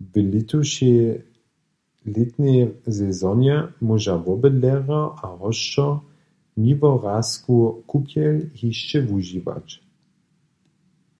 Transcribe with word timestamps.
W 0.00 0.12
lětušej 0.32 0.98
lětnjej 2.14 2.62
sezonje 2.98 3.56
móža 3.86 4.16
wobydlerjo 4.26 5.00
a 5.24 5.26
hosćo 5.42 5.86
Miłorasku 6.62 7.56
kupjel 7.90 8.36
hišće 8.58 8.98
wužiwać. 9.08 9.68